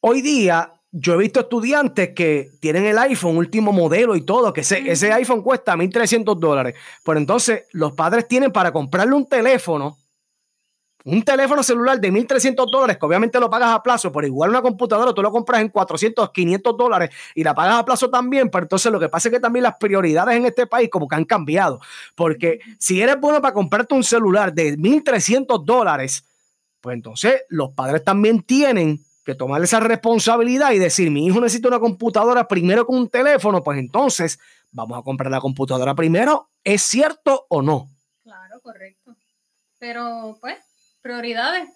hoy 0.00 0.22
día 0.22 0.72
yo 0.90 1.14
he 1.14 1.18
visto 1.18 1.40
estudiantes 1.40 2.14
que 2.14 2.50
tienen 2.60 2.86
el 2.86 2.98
iPhone 2.98 3.36
último 3.36 3.72
modelo 3.72 4.16
y 4.16 4.22
todo, 4.22 4.52
que 4.52 4.62
ese, 4.62 4.90
ese 4.90 5.12
iPhone 5.12 5.42
cuesta 5.42 5.76
1.300 5.76 6.38
dólares, 6.38 6.74
pero 7.04 7.18
entonces 7.18 7.64
los 7.72 7.92
padres 7.92 8.26
tienen 8.26 8.50
para 8.50 8.72
comprarle 8.72 9.14
un 9.14 9.28
teléfono 9.28 9.98
un 11.06 11.22
teléfono 11.22 11.62
celular 11.62 12.00
de 12.00 12.10
1.300 12.10 12.68
dólares, 12.68 12.98
que 12.98 13.06
obviamente 13.06 13.38
lo 13.38 13.48
pagas 13.48 13.70
a 13.70 13.82
plazo, 13.82 14.10
pero 14.10 14.26
igual 14.26 14.50
una 14.50 14.60
computadora 14.60 15.14
tú 15.14 15.22
lo 15.22 15.30
compras 15.30 15.60
en 15.60 15.68
400, 15.68 16.30
500 16.32 16.76
dólares 16.76 17.10
y 17.34 17.44
la 17.44 17.54
pagas 17.54 17.76
a 17.76 17.84
plazo 17.84 18.10
también, 18.10 18.50
pero 18.50 18.64
entonces 18.64 18.90
lo 18.90 18.98
que 18.98 19.08
pasa 19.08 19.28
es 19.28 19.34
que 19.34 19.40
también 19.40 19.62
las 19.62 19.76
prioridades 19.78 20.36
en 20.36 20.46
este 20.46 20.66
país 20.66 20.90
como 20.90 21.06
que 21.06 21.14
han 21.14 21.24
cambiado, 21.24 21.80
porque 22.16 22.58
si 22.78 23.00
eres 23.00 23.20
bueno 23.20 23.40
para 23.40 23.54
comprarte 23.54 23.94
un 23.94 24.02
celular 24.02 24.52
de 24.52 24.76
1.300 24.76 25.64
dólares, 25.64 26.24
pues 26.80 26.94
entonces 26.94 27.42
los 27.50 27.70
padres 27.70 28.02
también 28.02 28.42
tienen 28.42 29.00
que 29.24 29.36
tomar 29.36 29.62
esa 29.62 29.78
responsabilidad 29.78 30.72
y 30.72 30.80
decir, 30.80 31.12
mi 31.12 31.24
hijo 31.24 31.40
necesita 31.40 31.68
una 31.68 31.78
computadora 31.78 32.48
primero 32.48 32.84
con 32.84 32.98
un 32.98 33.08
teléfono, 33.08 33.62
pues 33.62 33.78
entonces 33.78 34.40
vamos 34.72 34.98
a 34.98 35.02
comprar 35.02 35.30
la 35.30 35.40
computadora 35.40 35.94
primero, 35.94 36.50
¿es 36.64 36.82
cierto 36.82 37.46
o 37.48 37.62
no? 37.62 37.90
Claro, 38.24 38.60
correcto. 38.60 39.14
Pero 39.78 40.36
pues 40.40 40.56
prioridades 41.06 41.68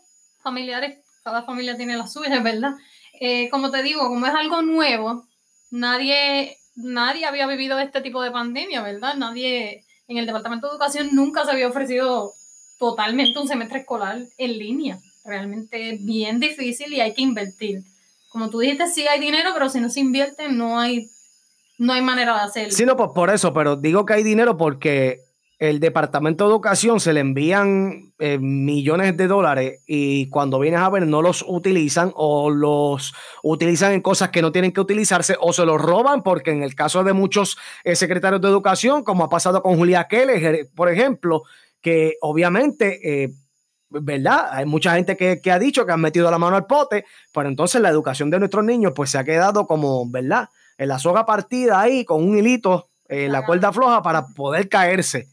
familiares, 0.43 0.99
cada 1.23 1.43
familia 1.43 1.77
tiene 1.77 1.97
las 1.97 2.13
suyas, 2.13 2.43
¿verdad? 2.43 2.73
Eh, 3.21 3.49
como 3.51 3.71
te 3.71 3.83
digo, 3.83 4.09
como 4.09 4.27
es 4.27 4.35
algo 4.35 4.63
nuevo, 4.63 5.25
nadie, 5.71 6.57
nadie 6.75 7.27
había 7.27 7.47
vivido 7.47 7.79
este 7.79 8.01
tipo 8.01 8.23
de 8.23 8.33
pandemia, 8.33 8.83
¿verdad? 8.83 9.15
Nadie 9.15 9.85
en 10.09 10.17
el 10.17 10.27
Departamento 10.27 10.67
de 10.67 10.73
Educación 10.73 11.11
nunca 11.13 11.45
se 11.45 11.53
había 11.53 11.69
ofrecido 11.69 12.33
totalmente 12.79 13.39
un 13.39 13.47
semestre 13.47 13.81
escolar 13.81 14.19
en 14.39 14.59
línea. 14.59 14.99
Realmente 15.25 15.99
bien 16.01 16.41
difícil 16.41 16.93
y 16.93 17.01
hay 17.01 17.15
que 17.15 17.23
invertir. 17.23 17.85
Como 18.31 18.49
tú 18.51 18.59
dijiste, 18.59 18.89
sí 18.89 19.07
hay 19.07 19.21
dinero, 19.21 19.51
pero 19.55 19.69
si 19.69 19.81
no 19.81 19.91
se 19.91 20.01
invierte, 20.01 20.49
no 20.51 20.81
hay, 20.81 21.11
no 21.79 21.93
hay 21.93 22.01
manera 22.01 22.35
de 22.35 22.41
hacerlo. 22.41 22.73
Sí, 22.73 22.85
no, 22.85 22.97
pues 22.97 23.11
por 23.15 23.31
eso, 23.31 23.53
pero 23.53 23.77
digo 23.77 24.07
que 24.07 24.15
hay 24.15 24.23
dinero 24.23 24.57
porque 24.57 25.30
el 25.61 25.79
Departamento 25.79 26.45
de 26.45 26.50
Educación 26.50 27.00
se 27.00 27.12
le 27.12 27.21
envían 27.21 28.14
eh, 28.19 28.38
millones 28.38 29.14
de 29.19 29.26
dólares 29.26 29.83
y 29.87 30.31
cuando 30.31 30.59
vienes 30.59 30.81
a 30.81 30.88
ver 30.88 31.07
no 31.07 31.21
los 31.21 31.45
utilizan 31.47 32.12
o 32.17 32.49
los 32.49 33.12
utilizan 33.43 33.93
en 33.93 34.00
cosas 34.00 34.31
que 34.31 34.40
no 34.40 34.52
tienen 34.52 34.73
que 34.73 34.81
utilizarse 34.81 35.37
o 35.38 35.52
se 35.52 35.67
los 35.67 35.79
roban 35.79 36.23
porque 36.23 36.50
en 36.50 36.62
el 36.62 36.75
caso 36.75 37.05
de 37.05 37.12
muchos 37.12 37.59
eh, 37.85 37.95
secretarios 37.95 38.40
de 38.40 38.49
educación, 38.49 39.05
como 39.05 39.23
ha 39.23 39.29
pasado 39.29 39.62
con 39.62 39.76
Julia 39.76 40.09
Keller, 40.09 40.71
por 40.75 40.90
ejemplo, 40.90 41.43
que 41.81 42.17
obviamente... 42.23 43.23
Eh, 43.25 43.31
¿verdad? 43.93 44.50
Hay 44.52 44.67
mucha 44.67 44.95
gente 44.95 45.17
que, 45.17 45.50
ha 45.50 45.59
dicho 45.59 45.85
que 45.85 45.90
han 45.90 46.00
metido 46.00 46.31
la 46.31 46.38
mano 46.38 46.55
al 46.55 46.67
pote, 46.67 47.05
pero 47.35 47.49
entonces 47.49 47.81
la 47.81 47.88
educación 47.88 48.31
de 48.31 48.38
nuestros 48.38 48.64
niños 48.64 48.93
pues 48.95 49.11
se 49.11 49.19
ha 49.19 49.25
quedado 49.25 49.67
como, 49.67 50.09
¿verdad? 50.09 50.49
En 50.79 50.87
la 50.87 51.00
soga 51.00 51.26
partida 51.26 51.81
ahí 51.81 52.05
con 52.05 52.23
un 52.23 52.38
hilito, 52.38 52.88
la 53.09 53.45
cuerda 53.45 53.73
floja 53.73 54.00
para 54.00 54.29
poder 54.29 54.69
caerse 54.69 55.26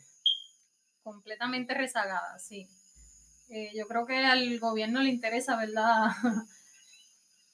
completamente 1.07 1.73
rezagada, 1.73 2.37
sí. 2.37 2.67
Eh, 3.49 3.71
yo 3.73 3.87
creo 3.87 4.05
que 4.05 4.17
al 4.17 4.59
gobierno 4.59 5.01
le 5.01 5.09
interesa, 5.09 5.55
¿verdad? 5.55 6.07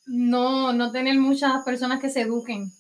no, 0.08 0.74
no 0.74 0.92
tener 0.92 1.20
muchas 1.20 1.64
personas 1.64 2.02
que 2.02 2.10
se 2.10 2.22
eduquen 2.22 2.72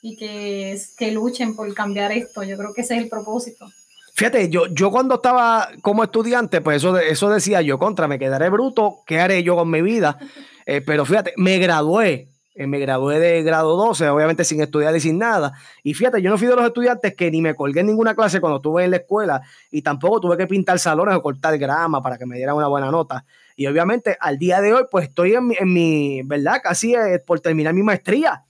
y 0.00 0.16
que, 0.16 0.80
que 0.96 1.12
luchen 1.12 1.54
por 1.54 1.72
cambiar 1.74 2.10
esto. 2.10 2.42
Yo 2.42 2.56
creo 2.56 2.72
que 2.72 2.80
ese 2.80 2.96
es 2.96 3.02
el 3.02 3.10
propósito. 3.10 3.66
Fíjate, 4.14 4.48
yo, 4.48 4.66
yo 4.68 4.90
cuando 4.90 5.16
estaba 5.16 5.68
como 5.82 6.02
estudiante, 6.04 6.62
pues 6.62 6.78
eso, 6.78 6.96
eso 6.96 7.28
decía 7.28 7.60
yo, 7.60 7.78
contra, 7.78 8.08
me 8.08 8.18
quedaré 8.18 8.48
bruto, 8.48 9.02
¿qué 9.06 9.20
haré 9.20 9.42
yo 9.42 9.56
con 9.56 9.70
mi 9.70 9.82
vida? 9.82 10.18
Eh, 10.66 10.80
pero 10.80 11.04
fíjate, 11.04 11.34
me 11.36 11.58
gradué, 11.58 12.30
eh, 12.54 12.66
me 12.68 12.78
gradué 12.78 13.18
de 13.18 13.42
grado 13.42 13.76
12, 13.76 14.08
obviamente 14.08 14.44
sin 14.44 14.60
estudiar 14.60 14.94
y 14.94 15.00
sin 15.00 15.18
nada. 15.18 15.52
Y 15.82 15.94
fíjate, 15.94 16.22
yo 16.22 16.30
no 16.30 16.38
fui 16.38 16.46
de 16.46 16.54
los 16.54 16.64
estudiantes 16.64 17.14
que 17.14 17.30
ni 17.30 17.42
me 17.42 17.54
colgué 17.54 17.80
en 17.80 17.86
ninguna 17.86 18.14
clase 18.14 18.40
cuando 18.40 18.58
estuve 18.58 18.84
en 18.84 18.92
la 18.92 18.98
escuela 18.98 19.42
y 19.70 19.82
tampoco 19.82 20.20
tuve 20.20 20.36
que 20.36 20.46
pintar 20.46 20.78
salones 20.78 21.16
o 21.16 21.22
cortar 21.22 21.58
grama 21.58 22.00
para 22.00 22.16
que 22.16 22.26
me 22.26 22.36
dieran 22.36 22.54
una 22.54 22.68
buena 22.68 22.90
nota. 22.90 23.24
Y 23.56 23.66
obviamente 23.66 24.16
al 24.20 24.38
día 24.38 24.60
de 24.60 24.72
hoy, 24.72 24.84
pues 24.90 25.08
estoy 25.08 25.34
en 25.34 25.48
mi, 25.48 25.56
en 25.58 25.72
mi 25.72 26.22
¿verdad? 26.22 26.60
Casi 26.62 26.94
eh, 26.94 27.18
por 27.24 27.40
terminar 27.40 27.74
mi 27.74 27.82
maestría. 27.82 28.44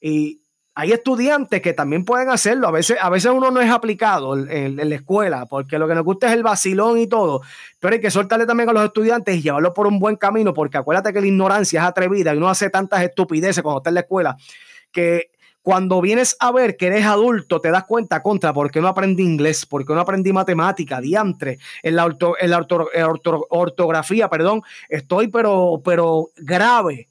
Y, 0.00 0.40
hay 0.74 0.92
estudiantes 0.92 1.60
que 1.60 1.72
también 1.72 2.04
pueden 2.04 2.30
hacerlo. 2.30 2.68
A 2.68 2.70
veces, 2.70 2.96
a 3.00 3.10
veces 3.10 3.32
uno 3.34 3.50
no 3.50 3.60
es 3.60 3.70
aplicado 3.70 4.36
en, 4.36 4.76
la 4.76 4.94
escuela, 4.94 5.46
porque 5.46 5.78
lo 5.78 5.88
que 5.88 5.94
nos 5.94 6.04
gusta 6.04 6.28
es 6.28 6.32
el 6.34 6.42
vacilón 6.42 6.98
y 6.98 7.06
todo. 7.06 7.42
Pero 7.78 7.94
hay 7.94 8.00
que 8.00 8.10
soltarle 8.10 8.46
también 8.46 8.68
a 8.68 8.72
los 8.72 8.84
estudiantes 8.84 9.36
y 9.36 9.42
llevarlos 9.42 9.72
por 9.74 9.86
un 9.86 9.98
buen 9.98 10.16
camino, 10.16 10.54
porque 10.54 10.78
acuérdate 10.78 11.12
que 11.12 11.20
la 11.20 11.26
ignorancia 11.26 11.80
es 11.80 11.86
atrevida 11.86 12.32
y 12.32 12.36
uno 12.36 12.48
hace 12.48 12.70
tantas 12.70 13.02
estupideces 13.02 13.62
cuando 13.62 13.80
está 13.80 13.90
en 13.90 13.94
la 13.94 14.00
escuela 14.00 14.36
que 14.92 15.30
cuando 15.62 16.00
vienes 16.00 16.36
a 16.40 16.52
ver 16.52 16.76
que 16.76 16.86
eres 16.86 17.04
adulto, 17.04 17.60
te 17.60 17.70
das 17.70 17.84
cuenta 17.84 18.22
contra 18.22 18.54
por 18.54 18.70
qué 18.70 18.80
no 18.80 18.88
aprendí 18.88 19.22
inglés, 19.22 19.66
por 19.66 19.84
qué 19.84 19.92
no 19.92 20.00
aprendí 20.00 20.32
matemática, 20.32 21.00
diantre, 21.00 21.58
en 21.82 21.96
la, 21.96 22.08
en 22.40 22.50
la 22.50 22.66
ortografía, 23.50 24.30
perdón, 24.30 24.62
estoy 24.88 25.28
pero, 25.28 25.82
pero 25.84 26.30
grave 26.38 27.09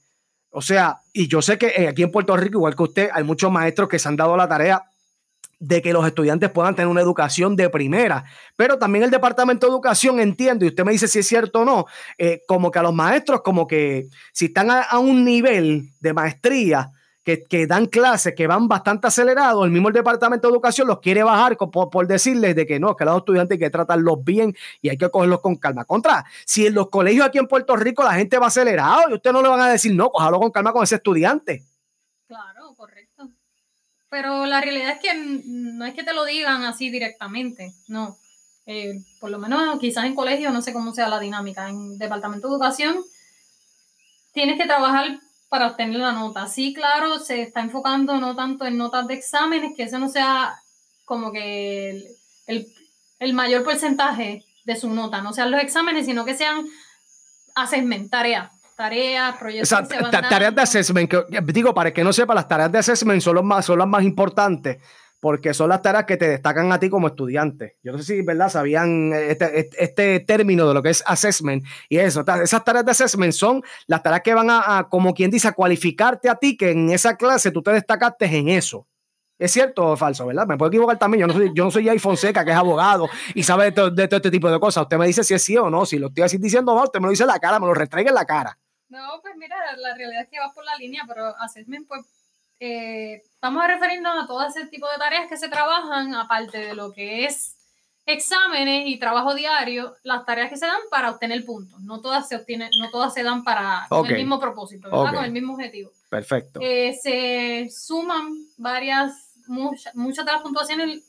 o 0.51 0.61
sea, 0.61 0.99
y 1.13 1.27
yo 1.27 1.41
sé 1.41 1.57
que 1.57 1.67
eh, 1.67 1.87
aquí 1.87 2.03
en 2.03 2.11
Puerto 2.11 2.35
Rico, 2.35 2.57
igual 2.57 2.75
que 2.75 2.83
usted, 2.83 3.09
hay 3.13 3.23
muchos 3.23 3.51
maestros 3.51 3.87
que 3.87 3.99
se 3.99 4.07
han 4.07 4.15
dado 4.15 4.35
la 4.35 4.47
tarea 4.47 4.83
de 5.59 5.81
que 5.81 5.91
los 5.91 6.07
estudiantes 6.07 6.49
puedan 6.51 6.73
tener 6.73 6.87
una 6.87 7.01
educación 7.01 7.55
de 7.55 7.69
primera. 7.69 8.23
Pero 8.55 8.79
también 8.79 9.03
el 9.03 9.11
Departamento 9.11 9.67
de 9.67 9.73
Educación, 9.73 10.19
entiendo, 10.19 10.65
y 10.65 10.69
usted 10.69 10.85
me 10.85 10.93
dice 10.93 11.07
si 11.07 11.19
es 11.19 11.27
cierto 11.27 11.61
o 11.61 11.65
no, 11.65 11.85
eh, 12.17 12.41
como 12.47 12.71
que 12.71 12.79
a 12.79 12.83
los 12.83 12.93
maestros, 12.93 13.41
como 13.41 13.67
que 13.67 14.07
si 14.31 14.45
están 14.45 14.69
a 14.71 14.99
un 14.99 15.25
nivel 15.25 15.89
de 15.99 16.13
maestría, 16.13 16.91
que, 17.37 17.67
dan 17.67 17.85
clases, 17.85 18.33
que 18.33 18.47
van 18.47 18.67
bastante 18.67 19.07
acelerados, 19.07 19.65
el 19.65 19.71
mismo 19.71 19.91
Departamento 19.91 20.47
de 20.47 20.53
Educación 20.53 20.87
los 20.87 20.99
quiere 20.99 21.23
bajar 21.23 21.57
por, 21.57 22.07
decirles 22.07 22.55
de 22.55 22.65
que 22.65 22.79
no, 22.79 22.95
que 22.95 23.05
los 23.05 23.17
estudiantes 23.17 23.55
hay 23.55 23.59
que 23.59 23.69
tratarlos 23.69 24.23
bien 24.23 24.55
y 24.81 24.89
hay 24.89 24.97
que 24.97 25.09
cogerlos 25.09 25.41
con 25.41 25.55
calma. 25.57 25.85
Contra, 25.85 26.25
si 26.45 26.65
en 26.65 26.73
los 26.73 26.89
colegios 26.89 27.25
aquí 27.25 27.37
en 27.37 27.47
Puerto 27.47 27.75
Rico 27.75 28.03
la 28.03 28.13
gente 28.13 28.37
va 28.37 28.47
acelerado 28.47 29.09
y 29.09 29.13
usted 29.13 29.31
no 29.31 29.41
le 29.41 29.49
van 29.49 29.61
a 29.61 29.69
decir 29.69 29.93
no, 29.93 30.09
cójalo 30.09 30.39
con 30.39 30.51
calma 30.51 30.71
con 30.71 30.83
ese 30.83 30.95
estudiante. 30.95 31.63
Claro, 32.27 32.73
correcto. 32.75 33.29
Pero 34.09 34.45
la 34.45 34.61
realidad 34.61 34.91
es 34.91 34.99
que 34.99 35.41
no 35.45 35.85
es 35.85 35.93
que 35.93 36.03
te 36.03 36.13
lo 36.13 36.25
digan 36.25 36.63
así 36.63 36.89
directamente, 36.89 37.73
no. 37.87 38.17
Eh, 38.65 39.03
por 39.19 39.31
lo 39.31 39.39
menos 39.39 39.79
quizás 39.79 40.05
en 40.05 40.15
colegio, 40.15 40.51
no 40.51 40.61
sé 40.61 40.73
cómo 40.73 40.93
sea 40.93 41.09
la 41.09 41.19
dinámica. 41.19 41.69
En 41.69 41.97
Departamento 41.97 42.47
de 42.47 42.53
Educación 42.53 42.97
tienes 44.31 44.59
que 44.59 44.65
trabajar 44.65 45.19
para 45.49 45.67
obtener 45.67 45.99
la 45.99 46.11
nota. 46.11 46.47
Sí, 46.47 46.73
claro, 46.73 47.19
se 47.19 47.41
está 47.41 47.61
enfocando 47.61 48.19
no 48.19 48.35
tanto 48.35 48.65
en 48.65 48.77
notas 48.77 49.07
de 49.07 49.15
exámenes, 49.15 49.73
que 49.75 49.83
ese 49.83 49.99
no 49.99 50.07
sea 50.07 50.55
como 51.05 51.31
que 51.31 52.03
el, 52.45 53.33
mayor 53.33 53.63
porcentaje 53.63 54.45
de 54.63 54.75
su 54.75 54.89
nota, 54.91 55.21
no 55.21 55.33
sean 55.33 55.49
los 55.49 55.61
exámenes, 55.61 56.05
sino 56.05 56.23
que 56.23 56.35
sean 56.35 56.65
assessment, 57.55 58.11
tareas, 58.11 58.51
tareas, 58.77 59.35
proyectos. 59.37 59.87
tareas 60.11 60.55
de 60.55 60.61
assessment, 60.61 61.11
digo, 61.45 61.73
para 61.73 61.91
que 61.91 62.03
no 62.03 62.13
sepa, 62.13 62.35
las 62.35 62.47
tareas 62.47 62.71
de 62.71 62.77
assessment 62.77 63.21
son, 63.21 63.45
más, 63.45 63.65
son 63.65 63.79
las 63.79 63.87
más 63.87 64.03
importantes 64.03 64.77
porque 65.19 65.53
son 65.53 65.69
las 65.69 65.81
tareas 65.81 66.05
que 66.05 66.17
te 66.17 66.29
destacan 66.29 66.71
a 66.71 66.79
ti 66.79 66.89
como 66.89 67.07
estudiante. 67.07 67.77
Yo 67.83 67.91
no 67.91 67.97
sé 67.97 68.03
si, 68.03 68.21
¿verdad? 68.21 68.49
Sabían 68.49 69.11
este, 69.13 69.59
este, 69.59 69.83
este 69.83 70.19
término 70.21 70.67
de 70.67 70.73
lo 70.73 70.81
que 70.81 70.89
es 70.89 71.03
assessment 71.05 71.65
y 71.89 71.97
eso. 71.97 72.23
Esas 72.41 72.63
tareas 72.63 72.85
de 72.85 72.91
assessment 72.91 73.33
son 73.33 73.61
las 73.87 74.01
tareas 74.01 74.21
que 74.21 74.33
van 74.33 74.49
a, 74.49 74.87
como 74.89 75.13
quien 75.13 75.31
dice, 75.31 75.47
a 75.47 75.51
cualificarte 75.51 76.29
a 76.29 76.35
ti, 76.35 76.55
que 76.55 76.71
en 76.71 76.89
esa 76.89 77.17
clase 77.17 77.51
tú 77.51 77.61
te 77.61 77.71
destacaste 77.71 78.25
en 78.25 78.49
eso. 78.49 78.87
¿Es 79.37 79.51
cierto 79.51 79.87
o 79.87 79.97
falso, 79.97 80.25
verdad? 80.25 80.45
Me 80.45 80.57
puedo 80.57 80.69
equivocar 80.69 80.99
también. 80.99 81.21
Yo 81.21 81.27
no 81.27 81.33
soy, 81.33 81.51
yo 81.55 81.63
no 81.63 81.71
soy 81.71 81.85
Jay 81.85 81.97
Fonseca, 81.97 82.43
que 82.43 82.51
es 82.51 82.57
abogado 82.57 83.07
y 83.33 83.43
sabe 83.43 83.65
de 83.65 83.71
todo, 83.71 84.17
este 84.17 84.31
tipo 84.31 84.51
de 84.51 84.59
cosas. 84.59 84.83
Usted 84.83 84.97
me 84.97 85.07
dice 85.07 85.23
si 85.23 85.33
es 85.33 85.41
sí 85.41 85.57
o 85.57 85.69
no. 85.69 85.85
Si 85.85 85.97
lo 85.97 86.07
estoy 86.07 86.23
así 86.23 86.37
diciendo 86.37 86.75
no, 86.75 86.83
usted 86.83 86.99
me 86.99 87.05
lo 87.05 87.11
dice 87.11 87.23
en 87.23 87.27
la 87.27 87.39
cara, 87.39 87.59
me 87.59 87.65
lo 87.65 87.73
retraiga 87.73 88.09
en 88.09 88.15
la 88.15 88.25
cara. 88.25 88.57
No, 88.89 89.19
pues 89.21 89.35
mira, 89.37 89.55
la 89.77 89.95
realidad 89.95 90.23
es 90.23 90.29
que 90.29 90.39
vas 90.39 90.53
por 90.53 90.65
la 90.65 90.75
línea, 90.75 91.03
pero 91.07 91.27
assessment, 91.37 91.87
pues 91.87 92.01
eh, 92.59 93.23
vamos 93.41 93.63
a 93.63 93.67
referirnos 93.67 94.23
a 94.23 94.27
todo 94.27 94.45
ese 94.45 94.65
tipo 94.67 94.87
de 94.89 94.97
tareas 94.97 95.27
que 95.27 95.37
se 95.37 95.49
trabajan, 95.49 96.13
aparte 96.15 96.57
de 96.57 96.75
lo 96.75 96.91
que 96.91 97.25
es 97.25 97.55
exámenes 98.05 98.87
y 98.87 98.97
trabajo 98.97 99.35
diario, 99.35 99.95
las 100.03 100.25
tareas 100.25 100.49
que 100.49 100.57
se 100.57 100.65
dan 100.65 100.81
para 100.89 101.11
obtener 101.11 101.45
puntos. 101.45 101.79
No 101.81 102.01
todas 102.01 102.27
se 102.27 102.35
obtienen, 102.35 102.69
no 102.79 102.89
todas 102.89 103.13
se 103.13 103.23
dan 103.23 103.43
para 103.43 103.87
el 103.91 104.15
mismo 104.15 104.39
propósito, 104.39 104.89
¿verdad? 104.89 105.15
Con 105.15 105.25
el 105.25 105.31
mismo 105.31 105.53
objetivo. 105.53 105.91
Perfecto. 106.09 106.59
Eh, 106.61 106.97
se 107.01 107.69
suman 107.69 108.33
varias, 108.57 109.35
muchas, 109.47 109.93
muchas 109.95 110.25
de 110.25 110.31
las 110.31 110.41
puntuaciones, 110.41 111.03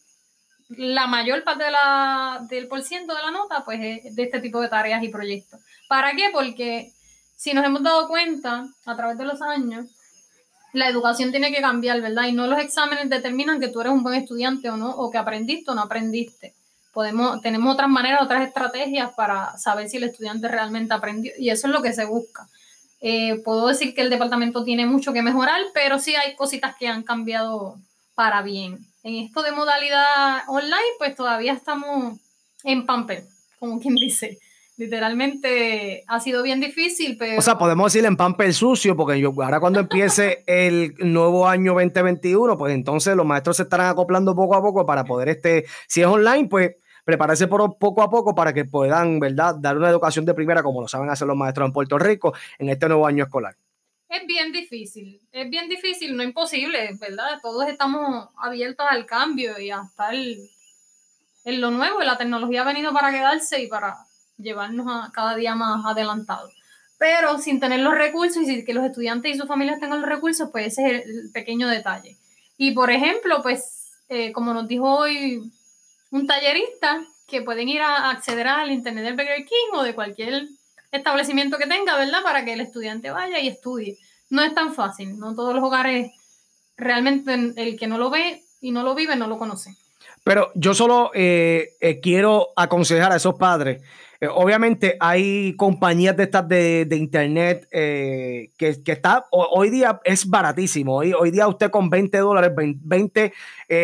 la 0.68 1.06
mayor 1.06 1.42
parte 1.42 1.64
de 1.64 1.70
la, 1.70 2.46
del 2.48 2.68
por 2.68 2.82
ciento 2.82 3.14
de 3.14 3.22
la 3.22 3.30
nota, 3.30 3.64
pues 3.64 3.80
es 3.80 4.14
de 4.14 4.22
este 4.22 4.40
tipo 4.40 4.60
de 4.60 4.68
tareas 4.68 5.02
y 5.02 5.08
proyectos. 5.08 5.58
¿Para 5.88 6.14
qué? 6.14 6.28
Porque 6.32 6.92
si 7.34 7.54
nos 7.54 7.64
hemos 7.64 7.82
dado 7.82 8.06
cuenta 8.08 8.68
a 8.84 8.96
través 8.96 9.16
de 9.16 9.24
los 9.24 9.40
años, 9.40 9.86
la 10.72 10.88
educación 10.88 11.30
tiene 11.30 11.52
que 11.52 11.60
cambiar, 11.60 12.00
¿verdad? 12.00 12.26
Y 12.26 12.32
no 12.32 12.46
los 12.46 12.58
exámenes 12.58 13.10
determinan 13.10 13.60
que 13.60 13.68
tú 13.68 13.80
eres 13.80 13.92
un 13.92 14.02
buen 14.02 14.14
estudiante 14.20 14.70
o 14.70 14.76
no, 14.76 14.90
o 14.90 15.10
que 15.10 15.18
aprendiste 15.18 15.70
o 15.70 15.74
no 15.74 15.82
aprendiste. 15.82 16.54
Podemos, 16.92 17.40
tenemos 17.40 17.72
otras 17.74 17.88
maneras, 17.88 18.22
otras 18.22 18.46
estrategias 18.46 19.12
para 19.14 19.56
saber 19.58 19.88
si 19.88 19.98
el 19.98 20.04
estudiante 20.04 20.48
realmente 20.48 20.94
aprendió, 20.94 21.32
y 21.38 21.50
eso 21.50 21.66
es 21.66 21.72
lo 21.72 21.82
que 21.82 21.92
se 21.92 22.04
busca. 22.04 22.48
Eh, 23.00 23.40
puedo 23.44 23.68
decir 23.68 23.94
que 23.94 24.02
el 24.02 24.10
departamento 24.10 24.64
tiene 24.64 24.86
mucho 24.86 25.12
que 25.12 25.22
mejorar, 25.22 25.60
pero 25.72 25.98
sí 25.98 26.14
hay 26.14 26.34
cositas 26.36 26.76
que 26.76 26.88
han 26.88 27.02
cambiado 27.02 27.76
para 28.14 28.42
bien. 28.42 28.78
En 29.02 29.14
esto 29.14 29.42
de 29.42 29.52
modalidad 29.52 30.42
online, 30.48 30.96
pues 30.98 31.14
todavía 31.14 31.52
estamos 31.52 32.18
en 32.64 32.84
pamper, 32.84 33.24
como 33.58 33.80
quien 33.80 33.94
dice 33.94 34.38
literalmente 34.80 36.04
ha 36.06 36.20
sido 36.20 36.42
bien 36.42 36.58
difícil, 36.58 37.18
pero... 37.18 37.38
O 37.38 37.42
sea, 37.42 37.58
podemos 37.58 37.92
decir 37.92 38.06
en 38.06 38.16
pamper 38.16 38.54
sucio, 38.54 38.96
porque 38.96 39.20
yo, 39.20 39.30
ahora 39.42 39.60
cuando 39.60 39.78
empiece 39.78 40.42
el 40.46 40.94
nuevo 41.00 41.46
año 41.46 41.74
2021, 41.74 42.56
pues 42.56 42.72
entonces 42.72 43.14
los 43.14 43.26
maestros 43.26 43.58
se 43.58 43.64
estarán 43.64 43.88
acoplando 43.88 44.34
poco 44.34 44.56
a 44.56 44.62
poco 44.62 44.86
para 44.86 45.04
poder, 45.04 45.28
este, 45.28 45.66
si 45.86 46.00
es 46.00 46.06
online, 46.06 46.48
pues 46.48 46.76
prepararse 47.04 47.46
por, 47.46 47.76
poco 47.76 48.02
a 48.02 48.08
poco 48.08 48.34
para 48.34 48.54
que 48.54 48.64
puedan, 48.64 49.20
¿verdad?, 49.20 49.56
dar 49.58 49.76
una 49.76 49.90
educación 49.90 50.24
de 50.24 50.32
primera 50.32 50.62
como 50.62 50.80
lo 50.80 50.88
saben 50.88 51.10
hacer 51.10 51.28
los 51.28 51.36
maestros 51.36 51.66
en 51.66 51.72
Puerto 51.74 51.98
Rico 51.98 52.32
en 52.58 52.70
este 52.70 52.88
nuevo 52.88 53.06
año 53.06 53.24
escolar. 53.24 53.54
Es 54.08 54.26
bien 54.26 54.50
difícil, 54.50 55.20
es 55.30 55.50
bien 55.50 55.68
difícil, 55.68 56.16
no 56.16 56.22
imposible, 56.22 56.96
¿verdad? 56.98 57.38
Todos 57.42 57.68
estamos 57.68 58.30
abiertos 58.38 58.86
al 58.88 59.04
cambio 59.04 59.60
y 59.60 59.70
hasta 59.70 60.10
el, 60.12 60.48
en 61.44 61.60
lo 61.60 61.70
nuevo, 61.70 62.00
la 62.00 62.16
tecnología 62.16 62.62
ha 62.62 62.64
venido 62.64 62.94
para 62.94 63.10
quedarse 63.10 63.62
y 63.62 63.66
para 63.66 63.98
llevarnos 64.42 64.86
a 64.88 65.10
cada 65.12 65.34
día 65.36 65.54
más 65.54 65.84
adelantados. 65.84 66.52
Pero 66.98 67.38
sin 67.38 67.60
tener 67.60 67.80
los 67.80 67.94
recursos 67.94 68.42
y 68.42 68.46
sin 68.46 68.64
que 68.64 68.74
los 68.74 68.84
estudiantes 68.84 69.34
y 69.34 69.38
sus 69.38 69.48
familias 69.48 69.80
tengan 69.80 70.00
los 70.00 70.10
recursos, 70.10 70.50
pues 70.52 70.66
ese 70.66 70.96
es 70.96 71.06
el 71.06 71.30
pequeño 71.32 71.68
detalle. 71.68 72.16
Y 72.58 72.72
por 72.72 72.90
ejemplo, 72.90 73.42
pues 73.42 73.92
eh, 74.08 74.32
como 74.32 74.52
nos 74.52 74.68
dijo 74.68 74.86
hoy 74.86 75.50
un 76.10 76.26
tallerista, 76.26 77.06
que 77.30 77.42
pueden 77.42 77.68
ir 77.68 77.80
a 77.80 78.10
acceder 78.10 78.48
al 78.48 78.72
internet 78.72 79.04
del 79.04 79.14
Burger 79.14 79.44
King 79.44 79.74
o 79.74 79.82
de 79.82 79.94
cualquier 79.94 80.48
establecimiento 80.90 81.56
que 81.56 81.66
tenga, 81.66 81.96
¿verdad? 81.96 82.22
Para 82.22 82.44
que 82.44 82.52
el 82.52 82.60
estudiante 82.60 83.10
vaya 83.10 83.38
y 83.38 83.48
estudie. 83.48 83.96
No 84.28 84.42
es 84.42 84.52
tan 84.54 84.74
fácil, 84.74 85.18
no 85.18 85.34
todos 85.34 85.54
los 85.54 85.62
hogares, 85.62 86.10
realmente 86.76 87.32
el 87.34 87.78
que 87.78 87.86
no 87.86 87.98
lo 87.98 88.10
ve 88.10 88.42
y 88.60 88.72
no 88.72 88.82
lo 88.82 88.94
vive, 88.94 89.14
no 89.16 89.28
lo 89.28 89.38
conoce. 89.38 89.76
Pero 90.24 90.50
yo 90.54 90.74
solo 90.74 91.10
eh, 91.14 91.70
eh, 91.80 92.00
quiero 92.00 92.48
aconsejar 92.56 93.12
a 93.12 93.16
esos 93.16 93.34
padres 93.34 93.82
eh, 94.22 94.28
obviamente 94.28 94.98
hay 95.00 95.56
compañías 95.56 96.14
de 96.14 96.24
estas 96.24 96.46
de, 96.46 96.86
internet 96.90 97.66
que, 97.70 98.82
está, 98.84 99.24
hoy 99.30 99.70
día 99.70 99.98
es 100.04 100.28
baratísimo. 100.28 100.96
Hoy, 100.96 101.14
hoy 101.14 101.30
día 101.30 101.48
usted 101.48 101.70
con 101.70 101.88
20 101.88 102.18
dólares, 102.18 102.52
20, 102.54 103.32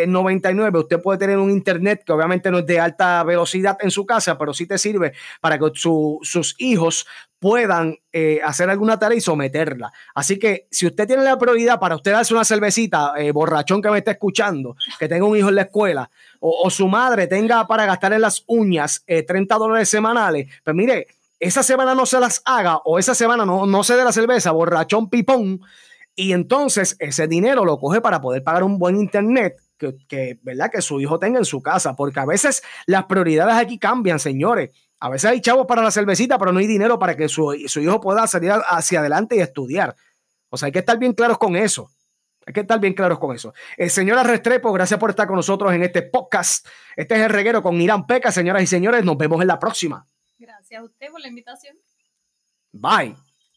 99, 0.06 0.80
usted 0.80 1.00
puede 1.00 1.18
tener 1.18 1.38
un 1.38 1.50
internet 1.50 2.02
que 2.04 2.12
obviamente 2.12 2.50
no 2.50 2.58
es 2.58 2.66
de 2.66 2.78
alta 2.78 3.24
velocidad 3.24 3.78
en 3.80 3.90
su 3.90 4.04
casa, 4.04 4.36
pero 4.36 4.52
sí 4.52 4.66
te 4.66 4.76
sirve 4.76 5.14
para 5.40 5.58
que 5.58 5.70
sus 5.72 6.54
hijos 6.58 7.06
puedan 7.38 7.96
eh, 8.12 8.40
hacer 8.44 8.70
alguna 8.70 8.98
tarea 8.98 9.18
y 9.18 9.20
someterla. 9.20 9.92
Así 10.14 10.38
que 10.38 10.66
si 10.70 10.86
usted 10.86 11.06
tiene 11.06 11.22
la 11.22 11.38
prioridad 11.38 11.78
para 11.78 11.96
usted 11.96 12.12
darse 12.12 12.34
una 12.34 12.44
cervecita, 12.44 13.14
eh, 13.16 13.30
borrachón 13.32 13.82
que 13.82 13.90
me 13.90 13.98
está 13.98 14.12
escuchando, 14.12 14.76
que 14.98 15.08
tenga 15.08 15.24
un 15.24 15.36
hijo 15.36 15.48
en 15.48 15.56
la 15.56 15.62
escuela, 15.62 16.10
o, 16.40 16.70
su 16.70 16.88
madre 16.88 17.26
tenga 17.26 17.66
para 17.66 17.86
gastar 17.86 18.12
en 18.12 18.20
las 18.20 18.44
uñas 18.46 19.04
30 19.06 19.54
eh, 19.54 19.58
dólares 19.58 19.88
semanales, 19.88 20.46
pues 20.64 20.76
mire, 20.76 21.06
esa 21.38 21.62
semana 21.62 21.94
no 21.94 22.06
se 22.06 22.18
las 22.20 22.40
haga 22.44 22.78
o 22.78 22.98
esa 22.98 23.14
semana 23.14 23.44
no, 23.44 23.66
no 23.66 23.84
se 23.84 23.96
dé 23.96 24.04
la 24.04 24.12
cerveza, 24.12 24.52
borrachón 24.52 25.10
pipón, 25.10 25.60
y 26.14 26.32
entonces 26.32 26.96
ese 26.98 27.28
dinero 27.28 27.64
lo 27.64 27.78
coge 27.78 28.00
para 28.00 28.22
poder 28.22 28.42
pagar 28.42 28.64
un 28.64 28.78
buen 28.78 28.96
internet 28.96 29.56
que, 29.78 30.38
¿verdad? 30.42 30.70
que 30.72 30.82
su 30.82 31.00
hijo 31.00 31.18
tenga 31.18 31.38
en 31.38 31.44
su 31.44 31.62
casa, 31.62 31.94
porque 31.94 32.20
a 32.20 32.24
veces 32.24 32.62
las 32.86 33.04
prioridades 33.04 33.54
aquí 33.54 33.78
cambian, 33.78 34.18
señores. 34.18 34.70
A 34.98 35.10
veces 35.10 35.30
hay 35.30 35.40
chavos 35.40 35.66
para 35.66 35.82
la 35.82 35.90
cervecita, 35.90 36.38
pero 36.38 36.52
no 36.52 36.58
hay 36.58 36.66
dinero 36.66 36.98
para 36.98 37.16
que 37.16 37.28
su, 37.28 37.54
hijo 37.54 38.00
pueda 38.00 38.26
salir 38.26 38.52
hacia 38.52 39.00
adelante 39.00 39.36
y 39.36 39.40
estudiar. 39.40 39.94
O 40.48 40.56
sea, 40.56 40.66
hay 40.66 40.72
que 40.72 40.78
estar 40.78 40.98
bien 40.98 41.12
claros 41.12 41.38
con 41.38 41.56
eso. 41.56 41.90
Hay 42.46 42.54
que 42.54 42.60
estar 42.60 42.78
bien 42.78 42.94
claros 42.94 43.18
con 43.18 43.34
eso. 43.34 43.52
Eh, 43.76 43.90
señora 43.90 44.22
Restrepo, 44.22 44.72
gracias 44.72 44.98
por 45.00 45.10
estar 45.10 45.26
con 45.26 45.36
nosotros 45.36 45.72
en 45.74 45.82
este 45.82 46.02
podcast. 46.02 46.66
Este 46.94 47.16
es 47.16 47.20
el 47.22 47.30
reguero 47.30 47.62
con 47.62 47.80
Irán 47.80 48.06
Peca, 48.06 48.30
señoras 48.30 48.62
y 48.62 48.66
señores. 48.66 49.04
Nos 49.04 49.18
vemos 49.18 49.40
en 49.42 49.48
la 49.48 49.58
próxima. 49.58 50.06
Gracias 50.38 50.80
a 50.80 50.84
usted 50.84 51.10
por 51.10 51.20
la 51.20 51.28
invitación. 51.28 51.76
Bye. 52.72 53.16